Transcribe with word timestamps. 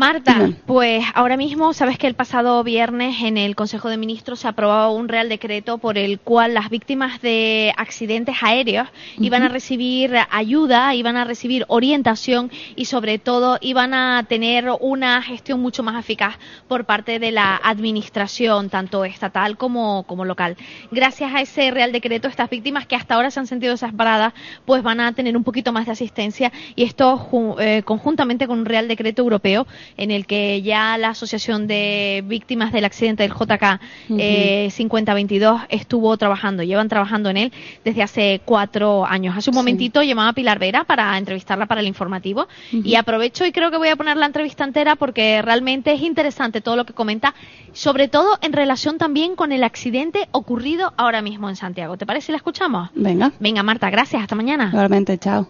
Marta, 0.00 0.48
pues 0.64 1.04
ahora 1.12 1.36
mismo 1.36 1.74
sabes 1.74 1.98
que 1.98 2.06
el 2.06 2.14
pasado 2.14 2.64
viernes 2.64 3.16
en 3.22 3.36
el 3.36 3.54
Consejo 3.54 3.90
de 3.90 3.98
Ministros 3.98 4.40
se 4.40 4.48
aprobó 4.48 4.94
un 4.94 5.08
real 5.08 5.28
decreto 5.28 5.76
por 5.76 5.98
el 5.98 6.18
cual 6.18 6.54
las 6.54 6.70
víctimas 6.70 7.20
de 7.20 7.74
accidentes 7.76 8.36
aéreos 8.40 8.88
iban 9.18 9.42
a 9.42 9.48
recibir 9.48 10.16
ayuda, 10.30 10.94
iban 10.94 11.18
a 11.18 11.24
recibir 11.24 11.66
orientación 11.68 12.50
y 12.76 12.86
sobre 12.86 13.18
todo 13.18 13.58
iban 13.60 13.92
a 13.92 14.24
tener 14.26 14.70
una 14.80 15.20
gestión 15.20 15.60
mucho 15.60 15.82
más 15.82 16.00
eficaz 16.00 16.38
por 16.66 16.86
parte 16.86 17.18
de 17.18 17.30
la 17.30 17.60
administración, 17.62 18.70
tanto 18.70 19.04
estatal 19.04 19.58
como, 19.58 20.04
como 20.04 20.24
local. 20.24 20.56
Gracias 20.90 21.34
a 21.34 21.42
ese 21.42 21.70
real 21.72 21.92
decreto, 21.92 22.26
estas 22.26 22.48
víctimas 22.48 22.86
que 22.86 22.96
hasta 22.96 23.16
ahora 23.16 23.30
se 23.30 23.38
han 23.38 23.46
sentido 23.46 23.72
desamparadas, 23.72 24.32
pues 24.64 24.82
van 24.82 25.00
a 25.00 25.12
tener 25.12 25.36
un 25.36 25.44
poquito 25.44 25.72
más 25.72 25.84
de 25.84 25.92
asistencia 25.92 26.50
y 26.74 26.84
esto 26.84 27.28
eh, 27.60 27.82
conjuntamente 27.84 28.46
con 28.46 28.60
un 28.60 28.64
real 28.64 28.88
decreto 28.88 29.20
europeo 29.20 29.66
en 29.96 30.10
el 30.10 30.26
que 30.26 30.62
ya 30.62 30.98
la 30.98 31.10
Asociación 31.10 31.66
de 31.66 32.22
Víctimas 32.26 32.72
del 32.72 32.84
Accidente 32.84 33.22
del 33.22 33.32
JK 33.32 34.70
5022 34.70 35.62
eh, 35.62 35.66
estuvo 35.70 36.16
trabajando, 36.16 36.62
llevan 36.62 36.88
trabajando 36.88 37.30
en 37.30 37.36
él 37.36 37.52
desde 37.84 38.02
hace 38.02 38.40
cuatro 38.44 39.04
años. 39.06 39.36
Hace 39.36 39.50
un 39.50 39.56
momentito 39.56 40.02
llamaba 40.02 40.30
a 40.30 40.32
Pilar 40.32 40.58
Vera 40.58 40.84
para 40.84 41.16
entrevistarla 41.16 41.66
para 41.66 41.80
el 41.80 41.86
informativo 41.86 42.48
y 42.72 42.94
aprovecho 42.94 43.46
y 43.46 43.52
creo 43.52 43.70
que 43.70 43.76
voy 43.76 43.88
a 43.88 43.96
poner 43.96 44.16
la 44.16 44.26
entrevista 44.26 44.64
entera 44.64 44.96
porque 44.96 45.42
realmente 45.42 45.92
es 45.92 46.02
interesante 46.02 46.60
todo 46.60 46.76
lo 46.76 46.84
que 46.84 46.92
comenta, 46.92 47.34
sobre 47.72 48.08
todo 48.08 48.38
en 48.42 48.52
relación 48.52 48.98
también 48.98 49.36
con 49.36 49.52
el 49.52 49.64
accidente 49.64 50.28
ocurrido 50.32 50.92
ahora 50.96 51.22
mismo 51.22 51.48
en 51.48 51.56
Santiago. 51.56 51.96
¿Te 51.96 52.06
parece 52.06 52.26
si 52.26 52.32
la 52.32 52.38
escuchamos? 52.38 52.90
Venga. 52.94 53.32
Venga, 53.40 53.62
Marta, 53.62 53.90
gracias. 53.90 54.22
Hasta 54.22 54.34
mañana. 54.34 54.70
Igualmente, 54.72 55.18
chao. 55.18 55.46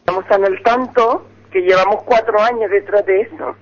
Estamos 0.00 0.24
en 0.30 0.44
el 0.44 0.62
tanto 0.62 1.26
que 1.50 1.60
llevamos 1.60 2.02
cuatro 2.04 2.40
años 2.40 2.70
detrás 2.70 3.04
de 3.06 3.22
eso. 3.22 3.56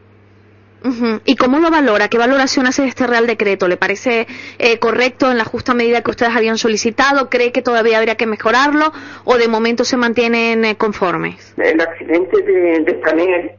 ¿Y 1.25 1.37
cómo 1.37 1.59
lo 1.59 1.71
valora? 1.71 2.09
¿Qué 2.09 2.19
valoración 2.19 2.67
hace 2.67 2.83
de 2.83 2.89
este 2.89 3.07
Real 3.07 3.27
Decreto? 3.27 3.67
¿Le 3.67 3.77
parece 3.77 4.27
eh, 4.59 4.79
correcto 4.79 5.31
en 5.31 5.37
la 5.37 5.45
justa 5.45 5.75
medida 5.75 6.03
que 6.03 6.11
ustedes 6.11 6.35
habían 6.35 6.57
solicitado? 6.57 7.29
¿Cree 7.29 7.51
que 7.51 7.63
todavía 7.63 7.99
habría 7.99 8.15
que 8.15 8.27
mejorarlo 8.27 8.93
o 9.25 9.37
de 9.37 9.49
momento 9.49 9.85
se 9.85 9.97
mantienen 9.97 10.65
eh, 10.65 10.77
conformes? 10.77 11.55
El 11.57 11.81
accidente 11.81 12.43
de, 12.43 12.81
de 12.81 13.57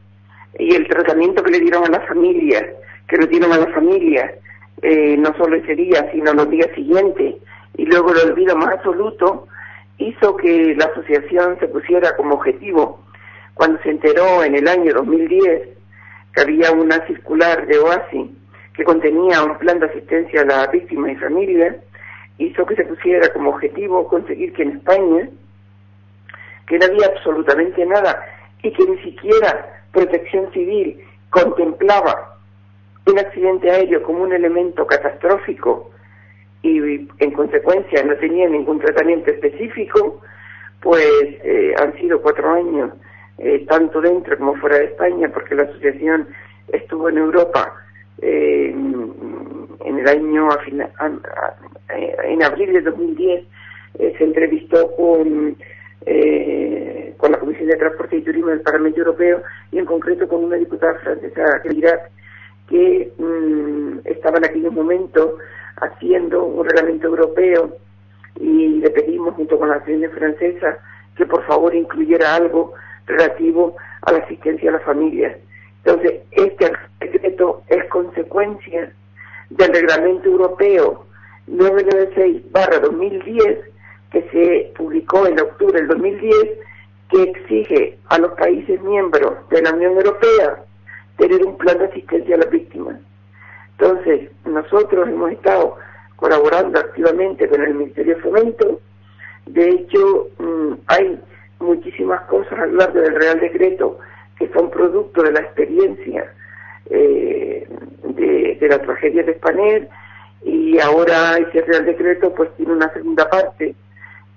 y 0.59 0.75
el 0.75 0.87
tratamiento 0.87 1.43
que 1.43 1.51
le 1.51 1.59
dieron 1.59 1.85
a 1.85 1.89
la 1.89 2.01
familia, 2.07 2.73
que 3.07 3.17
le 3.17 3.27
dieron 3.27 3.51
a 3.51 3.57
la 3.57 3.67
familia, 3.67 4.33
eh, 4.81 5.15
no 5.17 5.33
solo 5.37 5.57
ese 5.57 5.75
día, 5.75 6.09
sino 6.13 6.33
los 6.33 6.49
días 6.49 6.69
siguientes, 6.73 7.35
y 7.77 7.85
luego 7.85 8.13
el 8.13 8.31
olvido 8.31 8.55
más 8.55 8.73
absoluto, 8.75 9.47
hizo 9.97 10.35
que 10.37 10.75
la 10.75 10.85
asociación 10.85 11.57
se 11.59 11.67
pusiera 11.67 12.15
como 12.15 12.35
objetivo 12.35 13.03
cuando 13.59 13.77
se 13.81 13.89
enteró 13.89 14.41
en 14.41 14.55
el 14.55 14.69
año 14.69 14.93
2010 14.93 15.67
que 16.33 16.41
había 16.41 16.71
una 16.71 17.05
circular 17.07 17.67
de 17.67 17.77
OASI 17.77 18.33
que 18.73 18.85
contenía 18.85 19.43
un 19.43 19.57
plan 19.57 19.81
de 19.81 19.87
asistencia 19.87 20.43
a 20.43 20.45
las 20.45 20.71
víctimas 20.71 21.11
y 21.11 21.15
familias, 21.17 21.75
hizo 22.37 22.65
que 22.65 22.77
se 22.77 22.85
pusiera 22.85 23.27
como 23.33 23.49
objetivo 23.49 24.07
conseguir 24.07 24.53
que 24.53 24.63
en 24.63 24.77
España, 24.77 25.29
que 26.67 26.77
no 26.77 26.85
había 26.85 27.07
absolutamente 27.07 27.85
nada 27.85 28.25
y 28.63 28.71
que 28.71 28.85
ni 28.85 28.97
siquiera 28.99 29.83
protección 29.91 30.49
civil 30.53 30.97
contemplaba 31.29 32.37
un 33.07 33.19
accidente 33.19 33.69
aéreo 33.69 34.03
como 34.03 34.23
un 34.23 34.31
elemento 34.31 34.87
catastrófico 34.87 35.91
y 36.61 36.77
en 36.79 37.31
consecuencia 37.31 38.05
no 38.05 38.15
tenía 38.15 38.47
ningún 38.47 38.79
tratamiento 38.79 39.31
específico, 39.31 40.21
pues 40.79 41.11
eh, 41.43 41.73
han 41.77 41.93
sido 41.97 42.21
cuatro 42.21 42.53
años 42.53 42.91
eh, 43.39 43.65
tanto 43.67 44.01
dentro 44.01 44.37
como 44.37 44.55
fuera 44.55 44.79
de 44.79 44.85
España, 44.85 45.29
porque 45.33 45.55
la 45.55 45.63
asociación 45.63 46.27
estuvo 46.67 47.07
en 47.07 47.17
Europa 47.17 47.73
eh, 48.21 48.69
en 48.69 49.99
el 49.99 50.07
año, 50.07 50.49
eh, 50.67 52.15
en 52.25 52.43
abril 52.43 52.73
de 52.73 52.81
2010, 52.81 53.45
se 53.97 54.23
entrevistó 54.23 54.93
con, 54.95 55.57
con 57.17 57.31
la 57.31 57.39
Comisión 57.39 57.67
de 57.67 57.77
Transporte 57.77 58.17
y 58.17 58.21
Turismo 58.21 58.49
del 58.49 58.61
Parlamento 58.61 58.99
Europeo 58.99 59.41
y 59.71 59.79
en 59.79 59.85
concreto 59.85 60.27
con 60.27 60.43
una 60.43 60.57
diputada 60.57 60.95
francesa 60.95 61.61
Irak 61.71 62.11
que 62.69 63.11
mm, 63.17 63.99
estaba 64.05 64.37
en 64.37 64.45
aquellos 64.45 64.73
momentos 64.73 65.33
haciendo 65.77 66.43
un 66.43 66.65
reglamento 66.65 67.07
europeo 67.07 67.77
y 68.39 68.67
le 68.79 68.89
pedimos 68.91 69.33
junto 69.35 69.57
con 69.57 69.69
la 69.69 69.75
Asociación 69.75 70.11
francesa 70.11 70.77
que 71.15 71.25
por 71.25 71.45
favor 71.45 71.73
incluyera 71.73 72.35
algo 72.35 72.73
relativo 73.09 73.75
a 74.03 74.13
la 74.13 74.19
asistencia 74.19 74.69
a 74.69 74.73
las 74.73 74.83
familias. 74.83 75.35
Entonces, 75.83 76.21
este 76.31 76.71
decreto 76.99 77.63
es 77.67 77.83
consecuencia 77.85 78.93
del 79.49 79.73
reglamento 79.73 80.29
europeo 80.29 81.07
996-2010 81.47 83.57
que 84.11 84.21
se 84.31 84.71
publicó 84.75 85.25
en 85.27 85.39
octubre 85.39 85.79
del 85.79 85.87
2010 85.87 86.33
que 87.09 87.23
exige 87.23 87.97
a 88.09 88.19
los 88.19 88.33
países 88.33 88.81
miembros 88.81 89.33
de 89.49 89.61
la 89.61 89.73
Unión 89.73 89.95
Europea 89.97 90.63
tener 91.17 91.45
un 91.45 91.57
plan 91.57 91.77
de 91.79 91.85
asistencia 91.85 92.35
a 92.35 92.39
las 92.39 92.51
víctimas. 92.51 92.97
Entonces, 93.77 94.29
nosotros 94.45 95.07
hemos 95.07 95.31
estado 95.31 95.77
colaborando 96.15 96.79
activamente 96.79 97.47
con 97.47 97.63
el 97.63 97.73
Ministerio 97.73 98.15
de 98.15 98.21
Fomento. 98.21 98.81
De 99.45 99.69
hecho, 99.69 100.27
mm, 100.37 100.73
hay 100.87 101.19
muchísimas 101.59 102.21
cosas 102.21 102.57
a 102.59 102.65
lo 102.65 102.77
largo 102.77 102.99
del 103.01 103.15
Real 103.15 103.39
Decreto 103.39 103.99
que 104.37 104.49
son 104.53 104.69
producto 104.69 105.21
de 105.21 105.31
la 105.33 105.41
experiencia 105.41 106.33
eh, 106.89 107.67
de, 108.03 108.67
la 108.67 108.79
tragedia 108.79 109.23
de 109.23 109.33
Spanel 109.35 109.89
y 110.43 110.79
ahora 110.79 111.37
ese 111.37 111.61
Real 111.61 111.85
Decreto 111.85 112.33
pues 112.33 112.49
tiene 112.55 112.73
una 112.73 112.91
segunda 112.93 113.29
parte 113.29 113.75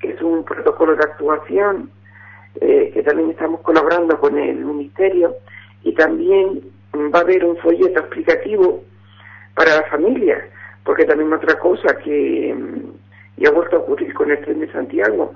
que 0.01 0.11
es 0.11 0.23
un 0.23 0.45
protocolo 0.45 0.97
de 0.97 1.05
actuación 1.05 1.91
eh, 2.61 2.91
que 2.93 3.03
también 3.03 3.31
estamos 3.31 3.61
colaborando 3.61 4.19
con 4.19 4.37
el 4.39 4.57
Ministerio 4.57 5.37
y 5.85 5.95
también 5.95 6.61
va 7.15 7.21
a 7.21 7.23
haber 7.23 7.45
un 7.45 7.57
folleto 7.59 8.01
explicativo 8.01 8.83
para 9.55 9.77
las 9.77 9.89
familias 9.89 10.43
porque 10.85 11.05
también 11.05 11.33
otra 11.33 11.59
cosa 11.59 11.97
que 11.99 12.55
mm, 12.55 13.41
ya 13.41 13.49
ha 13.49 13.53
vuelto 13.53 13.77
a 13.77 13.81
ocurrir 13.81 14.13
con 14.15 14.31
el 14.31 14.41
tren 14.41 14.61
de 14.61 14.73
Santiago 14.73 15.33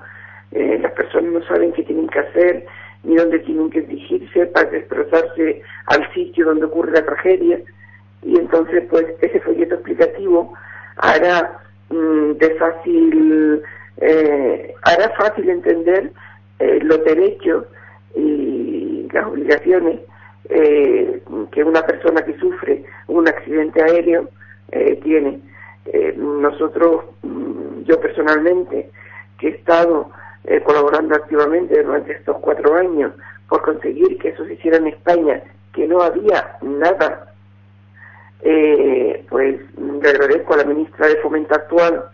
eh, 0.51 0.79
las 0.81 0.91
personas 0.93 1.31
no 1.31 1.43
saben 1.45 1.73
qué 1.73 1.83
tienen 1.83 2.07
que 2.07 2.19
hacer 2.19 2.65
ni 3.03 3.15
dónde 3.15 3.39
tienen 3.39 3.69
que 3.69 3.81
dirigirse 3.81 4.47
para 4.47 4.69
desplazarse 4.69 5.61
al 5.87 6.13
sitio 6.13 6.45
donde 6.45 6.65
ocurre 6.65 6.93
la 6.93 7.05
tragedia. 7.05 7.59
Y 8.23 8.37
entonces 8.37 8.83
pues 8.89 9.05
ese 9.21 9.39
folleto 9.41 9.75
explicativo 9.75 10.53
hará 10.97 11.59
mm, 11.89 12.31
de 12.33 12.49
fácil 12.55 13.63
eh, 13.97 14.73
hará 14.83 15.09
fácil 15.17 15.49
entender 15.49 16.11
eh, 16.59 16.79
los 16.81 17.03
derechos 17.03 17.65
y 18.15 19.07
las 19.11 19.25
obligaciones 19.25 20.01
que 21.51 21.61
una 21.61 21.81
persona 21.85 22.21
que 22.21 22.37
sufre 22.39 22.85
un 23.07 23.27
accidente 23.27 23.83
aéreo 23.83 24.29
tiene. 25.03 25.41
Nosotros 26.15 27.03
mm, 27.21 27.83
yo 27.83 27.99
personalmente 27.99 28.89
que 29.37 29.47
he 29.47 29.51
estado 29.51 30.09
eh, 30.47 30.61
colaborando 30.61 31.13
activamente 31.13 31.83
durante 31.83 32.13
estos 32.13 32.37
cuatro 32.37 32.75
años 32.75 33.11
por 33.49 33.61
conseguir 33.61 34.17
que 34.17 34.29
eso 34.29 34.45
se 34.45 34.53
hiciera 34.53 34.77
en 34.77 34.87
España, 34.87 35.43
que 35.73 35.87
no 35.87 36.01
había 36.01 36.57
nada, 36.61 37.33
eh, 38.41 39.25
pues 39.29 39.59
le 39.77 40.09
agradezco 40.09 40.53
a 40.53 40.57
la 40.57 40.63
ministra 40.63 41.07
de 41.07 41.17
Fomento 41.17 41.53
actual 41.53 42.05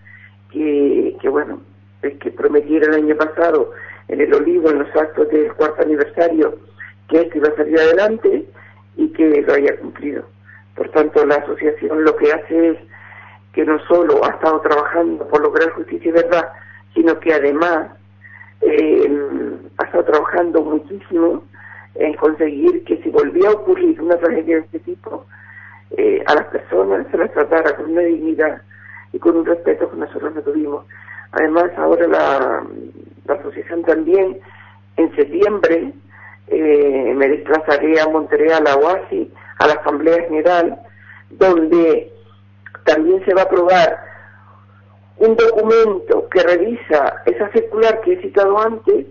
que, 0.51 1.15
que 1.21 1.29
bueno, 1.29 1.61
es 2.01 2.15
que 2.15 2.31
prometiera 2.31 2.87
el 2.87 3.03
año 3.03 3.15
pasado 3.15 3.71
en 4.07 4.21
el 4.21 4.33
Olivo, 4.33 4.69
en 4.69 4.79
los 4.79 4.95
actos 4.95 5.29
del 5.29 5.53
cuarto 5.53 5.83
aniversario, 5.83 6.57
que 7.09 7.21
esto 7.21 7.37
iba 7.37 7.49
a 7.49 7.55
salir 7.55 7.79
adelante 7.79 8.45
y 8.97 9.07
que 9.09 9.41
lo 9.41 9.53
haya 9.53 9.77
cumplido. 9.77 10.23
Por 10.75 10.89
tanto, 10.89 11.23
la 11.25 11.35
asociación 11.35 12.03
lo 12.03 12.15
que 12.15 12.31
hace 12.31 12.69
es 12.69 12.77
que 13.53 13.63
no 13.63 13.79
solo 13.85 14.25
ha 14.25 14.29
estado 14.29 14.59
trabajando 14.61 15.27
por 15.27 15.41
lograr 15.41 15.69
justicia 15.71 16.09
y 16.09 16.13
verdad, 16.13 16.49
sino 16.95 17.19
que 17.19 17.33
además 17.33 17.91
eh, 18.65 19.59
ha 19.77 19.83
estado 19.85 20.05
trabajando 20.05 20.61
muchísimo 20.61 21.43
en 21.95 22.13
conseguir 22.15 22.83
que 22.85 22.97
si 23.03 23.09
volvía 23.09 23.49
a 23.49 23.53
ocurrir 23.53 24.01
una 24.01 24.17
tragedia 24.17 24.57
de 24.57 24.61
este 24.61 24.79
tipo, 24.79 25.25
eh, 25.97 26.23
a 26.25 26.35
las 26.35 26.45
personas 26.45 27.05
se 27.11 27.17
las 27.17 27.31
tratara 27.31 27.75
con 27.75 27.91
una 27.91 28.01
dignidad 28.01 28.61
y 29.11 29.19
con 29.19 29.37
un 29.37 29.45
respeto 29.45 29.89
que 29.91 29.97
nosotros 29.97 30.33
no 30.33 30.41
tuvimos. 30.41 30.85
Además, 31.31 31.71
ahora 31.77 32.07
la, 32.07 32.63
asociación 33.35 33.83
también, 33.83 34.39
en 34.97 35.15
septiembre, 35.15 35.93
eh, 36.47 37.13
me 37.15 37.27
desplazaré 37.27 37.99
a 37.99 38.07
Monterrey, 38.07 38.49
a 38.51 38.75
OASI, 38.75 39.31
a 39.59 39.67
la 39.67 39.73
Asamblea 39.73 40.23
General, 40.27 40.79
donde 41.31 42.11
también 42.85 43.23
se 43.25 43.33
va 43.33 43.41
a 43.41 43.45
aprobar 43.45 44.12
un 45.17 45.35
documento 45.35 46.27
que 46.29 46.41
revisa 46.41 47.21
esa 47.25 47.49
circular 47.51 48.01
que 48.01 48.13
he 48.13 48.21
citado 48.21 48.59
antes 48.59 49.05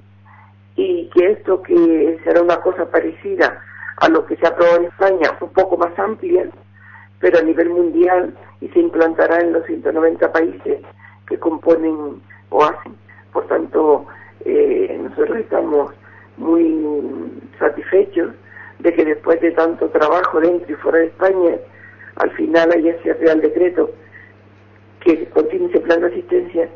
y 0.76 1.08
que 1.10 1.32
esto 1.32 1.62
que 1.62 2.18
será 2.24 2.42
una 2.42 2.60
cosa 2.60 2.90
parecida 2.90 3.62
a 3.98 4.08
lo 4.08 4.26
que 4.26 4.36
se 4.36 4.46
aprobó 4.46 4.76
en 4.76 4.84
España, 4.86 5.36
un 5.40 5.50
poco 5.50 5.76
más 5.76 5.96
amplia, 5.98 6.48
pero 7.20 7.38
a 7.38 7.42
nivel 7.42 7.70
mundial 7.70 8.34
y 8.60 8.68
se 8.68 8.80
implantará 8.80 9.40
en 9.40 9.52
los 9.52 9.64
190 9.66 10.32
países 10.32 10.80
que 11.28 11.38
componen 11.38 12.20
o 12.50 12.64
hacen. 12.64 12.94
Por 13.32 13.46
tanto, 13.46 14.06
eh, 14.44 14.98
nosotros 15.02 15.38
estamos 15.38 15.94
muy 16.36 16.84
satisfechos 17.58 18.32
de 18.80 18.92
que 18.92 19.04
después 19.04 19.40
de 19.40 19.52
tanto 19.52 19.88
trabajo 19.90 20.40
dentro 20.40 20.72
y 20.72 20.76
fuera 20.76 20.98
de 20.98 21.06
España, 21.06 21.56
al 22.16 22.30
final 22.32 22.72
haya 22.72 22.92
ese 22.92 23.14
Real 23.14 23.40
Decreto 23.40 23.90
que 25.04 25.28
contiene 25.30 25.66
ese 25.66 25.80
plan 25.80 26.00
de 26.00 26.06
asistencia 26.08 26.68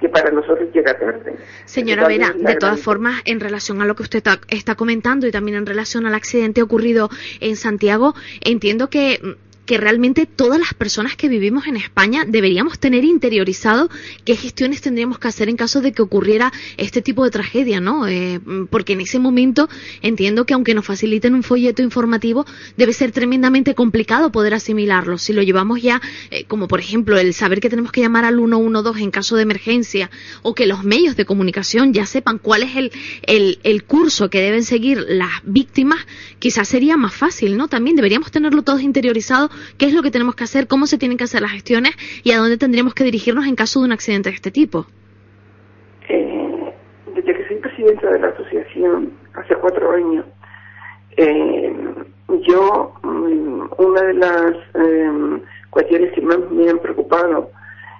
que 0.00 0.08
para 0.08 0.30
nosotros 0.30 0.68
llega 0.74 0.98
tarde. 0.98 1.36
Señora 1.64 2.06
Vera, 2.06 2.32
de 2.32 2.56
todas 2.56 2.80
formas, 2.80 3.22
en 3.24 3.40
relación 3.40 3.80
a 3.80 3.86
lo 3.86 3.94
que 3.94 4.02
usted 4.02 4.22
está, 4.48 4.74
comentando 4.74 5.26
y 5.26 5.30
también 5.30 5.56
en 5.56 5.66
relación 5.66 6.06
al 6.06 6.14
accidente 6.14 6.62
ocurrido 6.62 7.08
en 7.40 7.56
Santiago, 7.56 8.14
entiendo 8.42 8.90
que 8.90 9.20
que 9.66 9.78
realmente 9.78 10.26
todas 10.26 10.58
las 10.58 10.72
personas 10.74 11.16
que 11.16 11.28
vivimos 11.28 11.66
en 11.66 11.76
España 11.76 12.24
deberíamos 12.26 12.78
tener 12.78 13.04
interiorizado 13.04 13.90
qué 14.24 14.36
gestiones 14.36 14.80
tendríamos 14.80 15.18
que 15.18 15.28
hacer 15.28 15.48
en 15.48 15.56
caso 15.56 15.80
de 15.80 15.92
que 15.92 16.02
ocurriera 16.02 16.52
este 16.76 17.02
tipo 17.02 17.24
de 17.24 17.30
tragedia, 17.30 17.80
¿no? 17.80 18.06
Eh, 18.06 18.40
porque 18.70 18.94
en 18.94 19.00
ese 19.00 19.18
momento 19.18 19.68
entiendo 20.02 20.46
que 20.46 20.54
aunque 20.54 20.74
nos 20.74 20.86
faciliten 20.86 21.34
un 21.34 21.42
folleto 21.42 21.82
informativo, 21.82 22.46
debe 22.76 22.92
ser 22.92 23.10
tremendamente 23.12 23.74
complicado 23.74 24.30
poder 24.30 24.54
asimilarlo. 24.54 25.18
Si 25.18 25.32
lo 25.32 25.42
llevamos 25.42 25.82
ya, 25.82 26.00
eh, 26.30 26.44
como 26.44 26.68
por 26.68 26.80
ejemplo 26.80 27.18
el 27.18 27.34
saber 27.34 27.60
que 27.60 27.68
tenemos 27.68 27.92
que 27.92 28.00
llamar 28.00 28.24
al 28.24 28.36
112 28.36 29.02
en 29.02 29.10
caso 29.10 29.36
de 29.36 29.42
emergencia 29.42 30.10
o 30.42 30.54
que 30.54 30.66
los 30.66 30.84
medios 30.84 31.16
de 31.16 31.24
comunicación 31.24 31.92
ya 31.92 32.06
sepan 32.06 32.38
cuál 32.38 32.62
es 32.62 32.76
el, 32.76 32.92
el, 33.22 33.58
el 33.64 33.84
curso 33.84 34.30
que 34.30 34.40
deben 34.40 34.62
seguir 34.62 35.04
las 35.08 35.42
víctimas, 35.44 36.06
quizás 36.38 36.68
sería 36.68 36.96
más 36.96 37.14
fácil, 37.14 37.56
¿no? 37.56 37.66
También 37.66 37.96
deberíamos 37.96 38.30
tenerlo 38.30 38.62
todos 38.62 38.82
interiorizado 38.82 39.50
qué 39.78 39.86
es 39.86 39.94
lo 39.94 40.02
que 40.02 40.10
tenemos 40.10 40.34
que 40.34 40.44
hacer, 40.44 40.66
cómo 40.66 40.86
se 40.86 40.98
tienen 40.98 41.18
que 41.18 41.24
hacer 41.24 41.42
las 41.42 41.52
gestiones 41.52 41.92
y 42.22 42.32
a 42.32 42.38
dónde 42.38 42.56
tendríamos 42.56 42.94
que 42.94 43.04
dirigirnos 43.04 43.46
en 43.46 43.56
caso 43.56 43.80
de 43.80 43.86
un 43.86 43.92
accidente 43.92 44.30
de 44.30 44.34
este 44.34 44.50
tipo. 44.50 44.86
Eh, 46.08 46.72
desde 47.14 47.34
que 47.34 47.48
soy 47.48 47.56
presidenta 47.56 48.10
de 48.10 48.20
la 48.20 48.28
asociación 48.28 49.12
hace 49.34 49.54
cuatro 49.56 49.92
años, 49.92 50.24
eh, 51.16 51.74
yo, 52.46 52.94
mm, 53.02 53.62
una 53.78 54.02
de 54.02 54.14
las 54.14 54.52
eh, 54.74 55.42
cuestiones 55.70 56.12
que 56.12 56.20
más 56.20 56.38
me 56.50 56.68
han 56.70 56.78
preocupado 56.78 57.50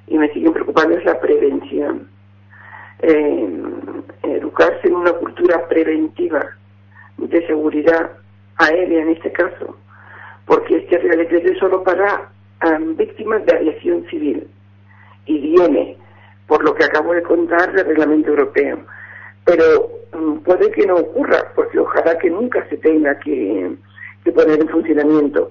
y 0.07 0.19
me 0.19 0.33
siguen 0.33 0.53
preocupando 0.53 0.97
es 0.97 1.05
la 1.05 1.21
prevención. 1.21 2.09
educarse 4.23 4.89
en 4.89 4.95
una 4.95 5.13
cultura 5.13 5.69
preventiva 5.69 6.43
de 7.19 7.47
seguridad 7.47 8.11
aérea 8.57 9.03
en 9.03 9.11
este 9.11 9.33
caso, 9.33 9.77
porque 10.47 10.77
este 10.77 10.99
Real 10.99 11.19
Decreto 11.19 11.53
es 11.53 11.59
solo 11.59 11.83
para 11.83 12.31
víctimas 12.97 13.45
de 13.45 13.57
aviación 13.57 14.07
civil 14.09 14.49
y 15.27 15.39
viene, 15.39 15.97
por 16.47 16.65
lo 16.65 16.75
que 16.75 16.85
acabo 16.85 17.13
de 17.13 17.23
contar, 17.23 17.73
del 17.73 17.87
reglamento 17.87 18.31
europeo. 18.31 18.79
Pero 19.45 19.91
mm, 20.13 20.39
puede 20.39 20.71
que 20.71 20.87
no 20.87 20.97
ocurra, 20.97 21.53
porque 21.55 21.79
ojalá 21.79 22.17
que 22.19 22.31
nunca 22.31 22.67
se 22.69 22.77
tenga 22.79 23.19
que, 23.19 23.77
poner 24.35 24.61
en 24.61 24.69
funcionamiento. 24.69 25.51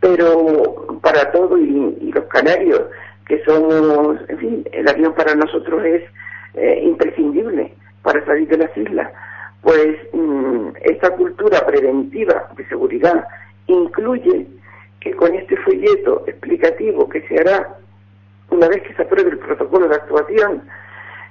Pero 0.00 1.00
para 1.02 1.30
todo 1.32 1.58
y, 1.58 2.12
los 2.14 2.24
canarios, 2.26 2.82
que 3.26 3.42
somos, 3.44 4.18
en 4.28 4.38
fin, 4.38 4.68
el 4.72 4.88
avión 4.88 5.14
para 5.14 5.34
nosotros 5.34 5.82
es 5.84 6.02
eh, 6.54 6.80
imprescindible 6.84 7.74
para 8.02 8.24
salir 8.26 8.46
de 8.48 8.58
las 8.58 8.76
islas, 8.76 9.10
pues 9.62 9.96
mm, 10.12 10.68
esta 10.82 11.10
cultura 11.10 11.64
preventiva 11.66 12.50
de 12.54 12.68
seguridad 12.68 13.26
incluye 13.66 14.46
que 15.00 15.12
con 15.12 15.34
este 15.34 15.56
folleto 15.58 16.24
explicativo 16.26 17.08
que 17.08 17.20
se 17.28 17.38
hará 17.38 17.76
una 18.50 18.68
vez 18.68 18.82
que 18.82 18.94
se 18.94 19.02
apruebe 19.02 19.30
el 19.30 19.38
protocolo 19.38 19.88
de 19.88 19.96
actuación, 19.96 20.62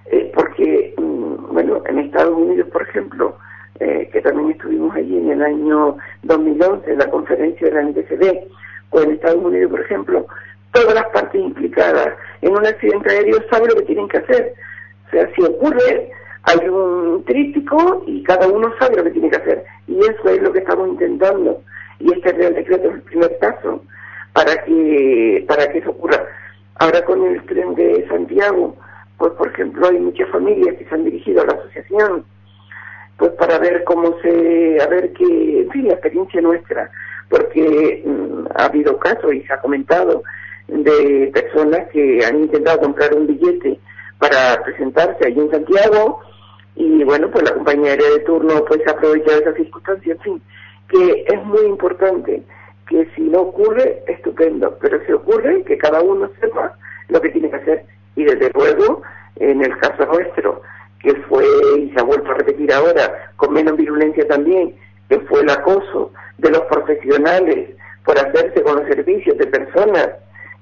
eh, 0.05 0.31
porque, 0.35 0.93
mm, 0.97 1.53
bueno, 1.53 1.81
en 1.87 1.99
Estados 1.99 2.35
Unidos, 2.35 2.67
por 2.69 2.81
ejemplo, 2.81 3.37
eh, 3.79 4.09
que 4.11 4.21
también 4.21 4.51
estuvimos 4.51 4.95
allí 4.95 5.17
en 5.17 5.31
el 5.31 5.41
año 5.41 5.97
2011, 6.23 6.91
en 6.91 6.99
la 6.99 7.09
conferencia 7.09 7.67
de 7.67 7.73
la 7.73 7.81
NTCD, 7.81 8.47
o 8.89 9.01
en 9.01 9.11
Estados 9.11 9.43
Unidos, 9.43 9.71
por 9.71 9.81
ejemplo, 9.81 10.27
todas 10.71 10.93
las 10.93 11.05
partes 11.05 11.41
implicadas 11.41 12.09
en 12.41 12.51
un 12.51 12.65
accidente 12.65 13.09
aéreo 13.09 13.37
saben 13.49 13.69
lo 13.69 13.75
que 13.75 13.85
tienen 13.85 14.07
que 14.07 14.17
hacer. 14.17 14.53
O 15.07 15.09
sea, 15.11 15.29
si 15.35 15.43
ocurre, 15.43 16.11
hay 16.43 16.67
un 16.67 17.23
tríptico 17.25 18.03
y 18.05 18.23
cada 18.23 18.47
uno 18.47 18.73
sabe 18.79 18.97
lo 18.97 19.03
que 19.05 19.11
tiene 19.11 19.29
que 19.29 19.37
hacer. 19.37 19.63
Y 19.87 19.99
eso 19.99 20.29
es 20.29 20.41
lo 20.41 20.51
que 20.51 20.59
estamos 20.59 20.89
intentando 20.89 21.61
y 22.03 22.11
este 22.11 22.33
Real 22.33 22.53
Decreto 22.53 22.89
es 22.89 22.95
el 22.95 23.01
primer 23.03 23.37
paso 23.39 23.81
para 24.33 24.63
que, 24.63 25.45
para 25.47 25.71
que 25.71 25.79
eso 25.79 25.91
ocurra. 25.91 26.25
Ahora 26.75 27.03
con 27.05 27.23
el 27.25 27.45
tren 27.45 27.75
de 27.75 28.05
Santiago, 28.09 28.75
pues 29.17 29.31
por 29.33 29.47
ejemplo 29.47 29.87
hay 29.87 29.99
muchas 29.99 30.29
familias 30.29 30.75
que 30.77 30.85
se 30.85 30.93
han 30.93 31.05
dirigido 31.05 31.43
a 31.43 31.45
la 31.45 31.53
asociación, 31.53 32.25
pues 33.17 33.31
para 33.33 33.57
ver 33.59 33.83
cómo 33.85 34.19
se, 34.21 34.81
a 34.81 34.87
ver 34.87 35.13
qué, 35.13 35.61
en 35.61 35.69
fin, 35.71 35.87
la 35.87 35.93
experiencia 35.93 36.41
nuestra, 36.41 36.91
porque 37.29 38.03
mm, 38.05 38.47
ha 38.55 38.65
habido 38.65 38.97
casos 38.97 39.33
y 39.33 39.41
se 39.43 39.53
ha 39.53 39.61
comentado 39.61 40.23
de 40.67 41.31
personas 41.33 41.87
que 41.91 42.25
han 42.25 42.41
intentado 42.41 42.81
comprar 42.81 43.13
un 43.13 43.27
billete 43.27 43.79
para 44.17 44.61
presentarse 44.63 45.25
allí 45.25 45.39
en 45.39 45.51
Santiago 45.51 46.19
y 46.75 47.03
bueno, 47.03 47.29
pues 47.29 47.43
la 47.43 47.53
compañía 47.53 47.91
aérea 47.91 48.09
de 48.09 48.19
turno 48.21 48.65
pues 48.65 48.81
aprovecha 48.87 49.31
de 49.31 49.37
esas 49.37 49.55
circunstancias, 49.55 50.17
en 50.17 50.23
fin, 50.23 50.41
que 50.93 51.25
es 51.27 51.43
muy 51.45 51.65
importante 51.65 52.43
que 52.87 53.07
si 53.15 53.21
no 53.23 53.41
ocurre, 53.41 54.03
estupendo, 54.07 54.77
pero 54.79 55.03
si 55.05 55.11
ocurre, 55.11 55.63
que 55.63 55.77
cada 55.77 56.01
uno 56.01 56.29
sepa 56.39 56.77
lo 57.09 57.19
que 57.19 57.29
tiene 57.29 57.49
que 57.49 57.55
hacer. 57.55 57.85
Y 58.15 58.23
desde 58.25 58.51
luego, 58.53 59.01
en 59.37 59.63
el 59.63 59.75
caso 59.79 60.05
nuestro, 60.05 60.61
que 60.99 61.15
fue, 61.27 61.45
y 61.79 61.89
se 61.91 61.99
ha 61.99 62.03
vuelto 62.03 62.29
a 62.29 62.35
repetir 62.35 62.71
ahora, 62.71 63.31
con 63.37 63.53
menos 63.53 63.75
virulencia 63.75 64.27
también, 64.27 64.75
que 65.09 65.19
fue 65.21 65.41
el 65.41 65.49
acoso 65.49 66.11
de 66.37 66.51
los 66.51 66.61
profesionales 66.61 67.69
por 68.05 68.17
hacerse 68.17 68.61
con 68.61 68.75
los 68.75 68.87
servicios 68.87 69.37
de 69.37 69.47
personas 69.47 70.09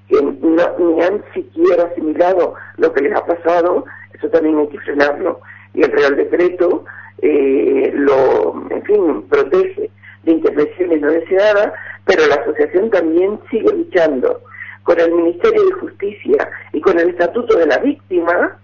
que 0.07 0.21
no, 0.21 0.77
ni 0.79 1.01
han 1.01 1.23
siquiera 1.33 1.85
asimilado 1.85 2.53
lo 2.77 2.93
que 2.93 3.01
les 3.01 3.15
ha 3.15 3.25
pasado, 3.25 3.85
eso 4.13 4.29
también 4.29 4.59
hay 4.59 4.67
que 4.67 4.79
frenarlo. 4.79 5.41
Y 5.73 5.83
el 5.83 5.91
Real 5.91 6.15
Decreto 6.15 6.85
eh, 7.21 7.91
lo, 7.93 8.65
en 8.69 8.83
fin, 8.83 9.23
protege 9.29 9.89
de 10.23 10.31
intervenciones 10.33 11.01
no 11.01 11.11
deseadas, 11.11 11.73
pero 12.05 12.27
la 12.27 12.35
asociación 12.35 12.89
también 12.89 13.39
sigue 13.49 13.71
luchando 13.71 14.41
con 14.83 14.99
el 14.99 15.11
Ministerio 15.11 15.65
de 15.65 15.71
Justicia 15.73 16.49
y 16.73 16.81
con 16.81 16.99
el 16.99 17.09
Estatuto 17.09 17.57
de 17.57 17.67
la 17.67 17.77
Víctima 17.77 18.57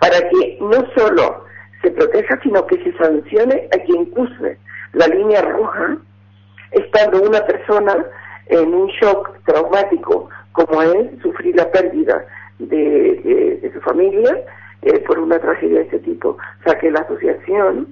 para 0.00 0.28
que 0.28 0.58
no 0.60 0.86
solo 0.96 1.44
se 1.82 1.90
proteja, 1.90 2.38
sino 2.42 2.66
que 2.66 2.82
se 2.82 2.96
sancione 2.96 3.68
a 3.74 3.78
quien 3.84 4.06
cruce 4.06 4.58
la 4.92 5.06
línea 5.08 5.42
roja, 5.42 5.98
estando 6.70 7.22
una 7.22 7.40
persona 7.44 8.04
en 8.46 8.74
un 8.74 8.88
shock 8.88 9.30
traumático 9.44 10.28
como 10.52 10.82
es 10.82 11.20
sufrir 11.20 11.54
la 11.56 11.70
pérdida 11.70 12.24
de, 12.58 13.70
su 13.72 13.80
familia 13.80 14.38
eh, 14.82 14.98
por 15.00 15.18
una 15.18 15.38
tragedia 15.38 15.78
de 15.78 15.84
este 15.84 15.98
tipo. 16.00 16.30
O 16.30 16.62
sea 16.64 16.78
que 16.78 16.90
la 16.90 17.00
asociación 17.00 17.88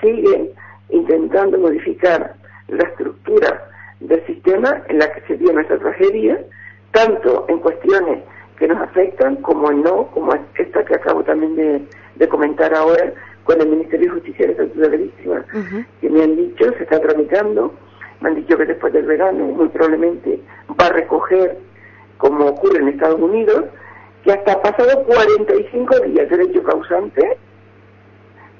sigue 0.00 0.52
intentando 0.90 1.58
modificar 1.58 2.34
la 2.68 2.84
estructura 2.84 3.68
del 4.00 4.24
sistema 4.26 4.82
en 4.88 4.98
la 4.98 5.12
que 5.12 5.20
se 5.22 5.36
dio 5.36 5.52
nuestra 5.52 5.78
tragedia, 5.78 6.38
tanto 6.92 7.46
en 7.48 7.58
cuestiones 7.58 8.22
que 8.58 8.68
nos 8.68 8.80
afectan 8.80 9.36
como 9.36 9.70
en 9.70 9.82
no, 9.82 10.06
como 10.08 10.32
esta 10.56 10.84
que 10.84 10.94
acabo 10.94 11.22
también 11.22 11.56
de, 12.16 12.28
comentar 12.28 12.74
ahora 12.74 13.12
con 13.44 13.60
el 13.60 13.68
Ministerio 13.68 14.06
de 14.06 14.14
Justicia 14.14 14.46
y 14.50 14.54
de 14.54 14.88
la 14.88 14.96
Víctima, 14.96 15.44
que 16.00 16.10
me 16.10 16.22
han 16.22 16.36
dicho, 16.36 16.64
se 16.76 16.82
está 16.82 17.00
tramitando, 17.00 17.72
me 18.20 18.30
han 18.30 18.34
dicho 18.34 18.56
que 18.56 18.66
después 18.66 18.92
del 18.92 19.06
verano 19.06 19.44
muy 19.44 19.68
probablemente 19.68 20.40
va 20.78 20.86
a 20.86 20.92
recoger, 20.92 21.56
como 22.18 22.46
ocurre 22.46 22.80
en 22.80 22.88
Estados 22.88 23.20
Unidos, 23.20 23.64
que 24.24 24.32
hasta 24.32 24.60
pasado 24.60 25.04
45 25.04 26.00
días 26.00 26.28
del 26.28 26.40
hecho 26.42 26.62
causante, 26.64 27.38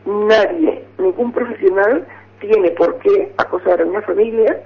nadie, 0.06 0.84
ningún 0.98 1.32
profesional 1.32 2.06
tiene 2.40 2.70
por 2.72 2.98
qué 2.98 3.32
acosar 3.36 3.80
a 3.80 3.84
una 3.84 4.02
familia 4.02 4.60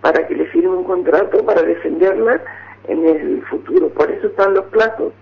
para 0.00 0.26
que 0.26 0.34
le 0.34 0.46
firme 0.46 0.76
un 0.76 0.84
contrato 0.84 1.44
para 1.44 1.62
defenderla 1.62 2.40
en 2.88 3.06
el 3.06 3.42
futuro. 3.46 3.88
Por 3.90 4.10
eso 4.10 4.26
están 4.26 4.54
los 4.54 4.66
plazos 4.66 5.12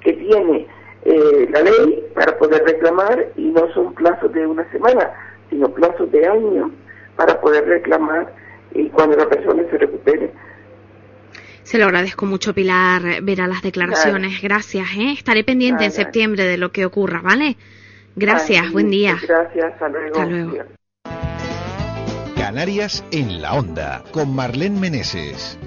que 0.00 0.12
tiene 0.12 0.66
eh, 1.04 1.48
la 1.50 1.62
ley 1.62 2.04
para 2.14 2.38
poder 2.38 2.62
reclamar 2.64 3.26
y 3.36 3.46
no 3.46 3.72
son 3.72 3.94
plazos 3.94 4.32
de 4.32 4.46
una 4.46 4.70
semana, 4.70 5.10
sino 5.50 5.68
plazos 5.68 6.10
de 6.12 6.26
años 6.26 6.70
para 7.16 7.40
poder 7.40 7.66
reclamar 7.66 8.32
y 8.72 8.88
cuando 8.90 9.16
la 9.16 9.28
persona 9.28 9.64
se 9.70 9.78
recupere. 9.78 10.30
Se 11.62 11.76
lo 11.76 11.84
agradezco 11.84 12.24
mucho, 12.24 12.54
Pilar, 12.54 13.02
ver 13.22 13.42
a 13.42 13.46
las 13.46 13.60
declaraciones. 13.60 14.40
Gracias, 14.40 14.86
¿eh? 14.96 15.12
Estaré 15.12 15.44
pendiente 15.44 15.84
en 15.84 15.90
septiembre 15.90 16.44
de 16.44 16.56
lo 16.56 16.70
que 16.70 16.86
ocurra, 16.86 17.20
¿vale? 17.22 17.56
Gracias, 18.16 18.72
buen 18.72 18.88
día. 18.88 19.16
Gracias, 19.20 19.72
hasta 19.74 19.88
luego. 19.88 20.18
Hasta 20.18 20.26
luego. 20.26 20.78
Canarias 22.48 23.04
en 23.10 23.42
la 23.42 23.52
Onda, 23.52 24.02
con 24.10 24.34
Marlene 24.34 24.80
Meneses. 24.80 25.58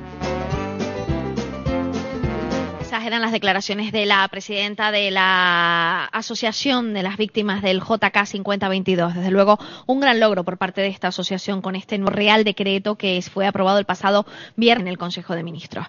Esas 2.81 3.05
eran 3.05 3.21
las 3.21 3.31
declaraciones 3.31 3.91
de 3.91 4.07
la 4.07 4.27
presidenta 4.29 4.91
de 4.91 5.11
la 5.11 6.05
Asociación 6.05 6.95
de 6.95 7.03
las 7.03 7.17
Víctimas 7.17 7.61
del 7.61 7.81
JK 7.81 8.25
5022. 8.25 9.13
Desde 9.13 9.29
luego, 9.29 9.59
un 9.85 9.99
gran 9.99 10.19
logro 10.19 10.43
por 10.43 10.57
parte 10.57 10.81
de 10.81 10.87
esta 10.87 11.09
asociación 11.09 11.61
con 11.61 11.75
este 11.75 11.99
nuevo 11.99 12.15
Real 12.15 12.43
Decreto 12.43 12.95
que 12.95 13.21
fue 13.21 13.45
aprobado 13.45 13.77
el 13.77 13.85
pasado 13.85 14.25
viernes 14.55 14.85
en 14.85 14.87
el 14.87 14.97
Consejo 14.97 15.35
de 15.35 15.43
Ministros. 15.43 15.85